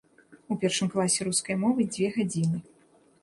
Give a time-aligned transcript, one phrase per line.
[0.53, 2.57] У першым класе рускай мовы дзве гадзіны.